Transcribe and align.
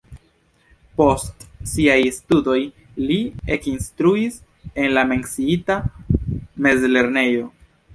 Post 1.01 1.45
siaj 1.73 1.99
studoj 2.15 2.57
li 3.11 3.21
ekinstruis 3.59 4.43
en 4.73 4.93
la 5.01 5.09
menciita 5.15 5.81
mezlernejo. 6.69 7.51